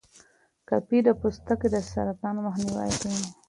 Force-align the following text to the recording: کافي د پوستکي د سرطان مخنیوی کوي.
کافي 0.69 0.97
د 1.03 1.09
پوستکي 1.19 1.67
د 1.73 1.75
سرطان 1.91 2.35
مخنیوی 2.45 2.91
کوي. 3.01 3.21